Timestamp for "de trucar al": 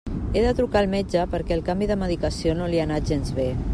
0.45-0.89